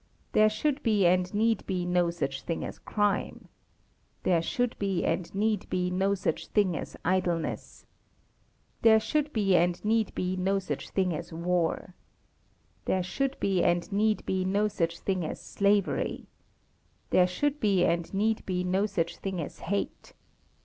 [0.31, 3.49] There should be and need be no such thing as crime.
[4.23, 7.85] There should be and need be no such thing as idleness.
[8.81, 11.93] There should be and need be no such thing as war.
[12.85, 16.25] There should be and need be no such thing as slavery.
[17.11, 20.13] There should be and need be no such thing as hate.